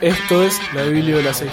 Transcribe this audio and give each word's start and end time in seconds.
Esto 0.00 0.42
es 0.42 0.58
la 0.72 0.84
Biblia 0.84 1.16
de 1.18 1.22
las 1.24 1.36
6. 1.36 1.50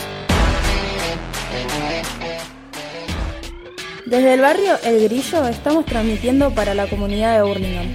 Desde 4.05 4.35
el 4.35 4.39
barrio 4.39 4.77
El 4.85 5.03
Grillo 5.03 5.45
estamos 5.49 5.85
transmitiendo 5.85 6.55
para 6.55 6.73
la 6.73 6.87
comunidad 6.87 7.35
de 7.35 7.43
Burlingame. 7.43 7.93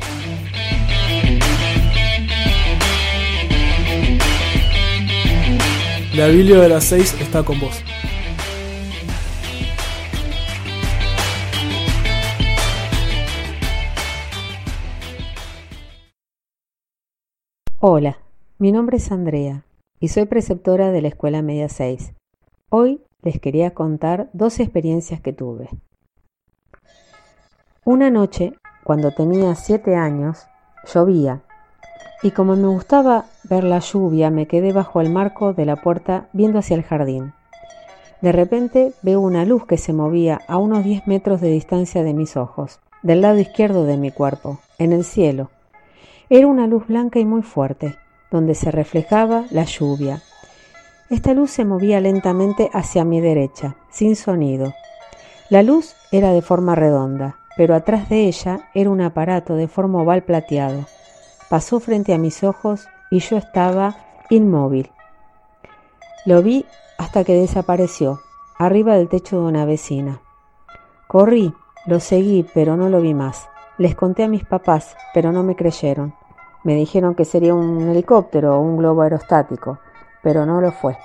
La 6.15 6.27
Biblia 6.27 6.61
de 6.61 6.69
las 6.69 6.85
6 6.85 7.17
está 7.23 7.43
con 7.43 7.59
vos. 7.59 7.83
Hola, 17.79 18.19
mi 18.59 18.71
nombre 18.71 18.99
es 18.99 19.11
Andrea 19.11 19.65
y 20.03 20.09
soy 20.09 20.25
preceptora 20.25 20.91
de 20.91 21.01
la 21.01 21.07
Escuela 21.07 21.43
Media 21.43 21.69
6. 21.69 22.13
Hoy 22.71 23.05
les 23.23 23.39
quería 23.39 23.71
contar 23.71 24.31
dos 24.33 24.59
experiencias 24.59 25.21
que 25.21 25.33
tuve. 25.33 25.69
Una 27.85 28.11
noche, 28.11 28.53
cuando 28.83 29.13
tenía 29.13 29.55
siete 29.55 29.95
años, 29.95 30.49
llovía 30.93 31.45
y 32.21 32.33
como 32.33 32.57
me 32.57 32.67
gustaba 32.67 33.27
ver 33.45 33.63
la 33.63 33.79
lluvia, 33.79 34.31
me 34.31 34.49
quedé 34.49 34.73
bajo 34.73 35.01
el 35.01 35.09
marco 35.09 35.53
de 35.53 35.67
la 35.67 35.77
puerta 35.77 36.29
viendo 36.33 36.59
hacia 36.59 36.75
el 36.75 36.83
jardín. 36.83 37.33
De 38.23 38.33
repente 38.33 38.95
veo 39.03 39.21
una 39.21 39.45
luz 39.45 39.67
que 39.67 39.79
se 39.79 39.93
movía 39.93 40.41
a 40.49 40.59
unos 40.59 40.83
10 40.83 41.07
metros 41.07 41.41
de 41.41 41.51
distancia 41.51 42.03
de 42.03 42.13
mis 42.13 42.37
ojos, 42.37 42.81
del 43.05 43.21
lado 43.21 43.39
izquierdo 43.39 43.85
de 43.85 43.99
mi 43.99 44.11
cuerpo, 44.11 44.59
en 44.81 44.93
el 44.93 45.05
cielo. 45.05 45.51
Era 46.29 46.49
una 46.49 46.67
luz 46.67 46.89
blanca 46.89 47.21
y 47.21 47.25
muy 47.25 47.43
fuerte, 47.43 47.95
donde 48.33 48.57
se 48.57 48.73
reflejaba 48.73 49.45
la 49.51 49.63
lluvia. 49.65 50.23
Esta 51.09 51.35
luz 51.35 51.53
se 51.53 51.65
movía 51.65 52.01
lentamente 52.01 52.71
hacia 52.73 53.05
mi 53.05 53.21
derecha, 53.21 53.77
sin 53.91 54.17
sonido. 54.17 54.75
La 55.51 55.63
luz 55.63 55.95
era 56.11 56.33
de 56.33 56.43
forma 56.43 56.75
redonda, 56.75 57.37
pero 57.57 57.77
atrás 57.77 58.09
de 58.09 58.27
ella 58.27 58.71
era 58.75 58.91
un 58.91 59.03
aparato 59.03 59.55
de 59.55 59.69
forma 59.69 60.03
oval 60.03 60.25
plateado 60.25 60.87
pasó 61.53 61.81
frente 61.81 62.15
a 62.15 62.19
mis 62.19 62.45
ojos 62.45 62.89
y 63.11 63.19
yo 63.19 63.37
estaba 63.37 63.97
inmóvil. 64.31 64.91
Lo 66.25 66.43
vi 66.43 66.65
hasta 66.97 67.25
que 67.25 67.35
desapareció, 67.35 68.23
arriba 68.59 68.97
del 68.97 69.11
techo 69.11 69.39
de 69.39 69.49
una 69.49 69.67
vecina. 69.67 70.23
Corrí, 71.09 71.53
lo 71.85 72.01
seguí, 72.01 72.47
pero 72.55 72.79
no 72.79 72.89
lo 72.89 73.03
vi 73.03 73.13
más. 73.13 73.51
Les 73.77 73.95
conté 73.95 74.23
a 74.23 74.29
mis 74.29 74.47
papás, 74.47 74.97
pero 75.13 75.31
no 75.31 75.43
me 75.43 75.55
creyeron. 75.55 76.15
Me 76.65 76.75
dijeron 76.75 77.15
que 77.15 77.25
sería 77.25 77.55
un 77.55 77.89
helicóptero 77.89 78.57
o 78.57 78.61
un 78.61 78.77
globo 78.77 79.03
aerostático, 79.03 79.79
pero 80.23 80.47
no 80.47 80.61
lo 80.61 80.71
fue. 80.71 80.97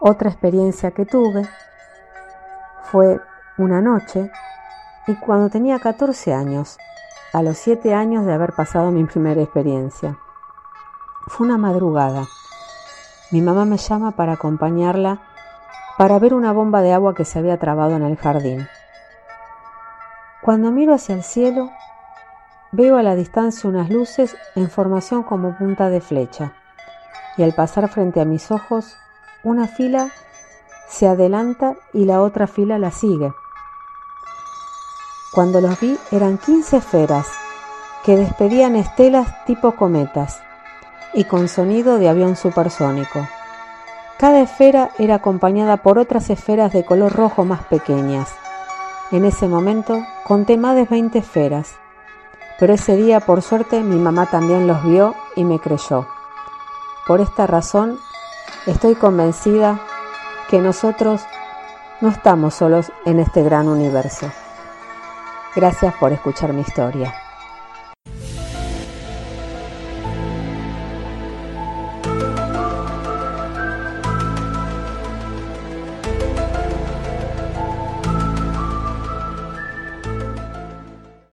Otra 0.00 0.30
experiencia 0.30 0.90
que 0.90 1.06
tuve 1.06 1.48
fue 2.84 3.20
una 3.56 3.80
noche 3.80 4.30
y 5.06 5.14
cuando 5.16 5.48
tenía 5.48 5.78
14 5.78 6.34
años 6.34 6.78
a 7.32 7.42
los 7.42 7.58
siete 7.58 7.94
años 7.94 8.24
de 8.24 8.32
haber 8.32 8.52
pasado 8.52 8.90
mi 8.90 9.04
primera 9.04 9.42
experiencia. 9.42 10.18
Fue 11.26 11.46
una 11.46 11.58
madrugada. 11.58 12.24
Mi 13.30 13.42
mamá 13.42 13.64
me 13.64 13.76
llama 13.76 14.12
para 14.12 14.32
acompañarla 14.32 15.20
para 15.98 16.18
ver 16.18 16.32
una 16.32 16.52
bomba 16.52 16.80
de 16.80 16.92
agua 16.92 17.14
que 17.14 17.24
se 17.24 17.38
había 17.38 17.58
trabado 17.58 17.96
en 17.96 18.02
el 18.02 18.16
jardín. 18.16 18.66
Cuando 20.40 20.70
miro 20.70 20.94
hacia 20.94 21.14
el 21.14 21.22
cielo, 21.22 21.70
veo 22.72 22.96
a 22.96 23.02
la 23.02 23.14
distancia 23.14 23.68
unas 23.68 23.90
luces 23.90 24.36
en 24.54 24.70
formación 24.70 25.22
como 25.22 25.56
punta 25.56 25.88
de 25.88 26.00
flecha, 26.00 26.52
y 27.36 27.42
al 27.42 27.54
pasar 27.54 27.88
frente 27.88 28.20
a 28.20 28.24
mis 28.24 28.50
ojos, 28.50 28.96
una 29.42 29.68
fila 29.68 30.10
se 30.88 31.06
adelanta 31.06 31.76
y 31.92 32.04
la 32.04 32.20
otra 32.22 32.46
fila 32.46 32.78
la 32.78 32.90
sigue. 32.90 33.32
Cuando 35.32 35.60
los 35.60 35.78
vi 35.80 35.98
eran 36.10 36.38
15 36.38 36.78
esferas 36.78 37.28
que 38.04 38.16
despedían 38.16 38.76
estelas 38.76 39.44
tipo 39.44 39.76
cometas 39.76 40.40
y 41.14 41.24
con 41.24 41.48
sonido 41.48 41.98
de 41.98 42.08
avión 42.08 42.36
supersónico. 42.36 43.26
Cada 44.18 44.40
esfera 44.40 44.90
era 44.98 45.16
acompañada 45.16 45.76
por 45.78 45.98
otras 45.98 46.30
esferas 46.30 46.72
de 46.72 46.84
color 46.84 47.12
rojo 47.12 47.44
más 47.44 47.62
pequeñas. 47.64 48.30
En 49.12 49.24
ese 49.24 49.46
momento 49.46 50.04
conté 50.26 50.56
más 50.56 50.74
de 50.74 50.84
20 50.84 51.18
esferas, 51.18 51.76
pero 52.58 52.74
ese 52.74 52.96
día 52.96 53.20
por 53.20 53.42
suerte 53.42 53.82
mi 53.82 53.96
mamá 53.96 54.26
también 54.26 54.66
los 54.66 54.82
vio 54.82 55.14
y 55.36 55.44
me 55.44 55.58
creyó. 55.58 56.06
Por 57.06 57.20
esta 57.20 57.46
razón 57.46 57.98
estoy 58.66 58.94
convencida 58.94 59.80
que 60.48 60.58
nosotros 60.58 61.22
no 62.00 62.08
estamos 62.08 62.54
solos 62.54 62.92
en 63.04 63.20
este 63.20 63.42
gran 63.42 63.68
universo. 63.68 64.30
Gracias 65.54 65.94
por 65.94 66.12
escuchar 66.12 66.52
mi 66.52 66.60
historia. 66.60 67.27